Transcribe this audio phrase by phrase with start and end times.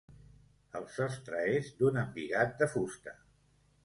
[0.77, 3.15] El sostre és d'un embigat de fusta.